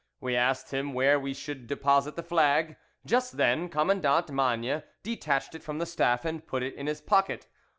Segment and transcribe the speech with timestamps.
[0.19, 2.75] We asked him where we should deposit the flag.
[3.05, 7.47] Just then Commandant Magne detached it from the staff and put it in his pocket.